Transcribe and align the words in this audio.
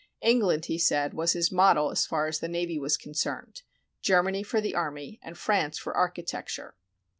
England, 0.23 0.65
he 0.65 0.79
said, 0.79 1.13
was 1.13 1.33
his 1.33 1.51
model 1.51 1.91
as 1.91 2.07
far 2.07 2.25
as 2.25 2.39
the 2.39 2.47
navy 2.47 2.79
was 2.79 2.97
concerned, 2.97 3.61
Germany 4.01 4.41
for 4.41 4.59
the 4.59 4.73
army, 4.73 5.19
and 5.21 5.37
France 5.37 5.77
for 5.77 5.93
architecture. 5.95 6.73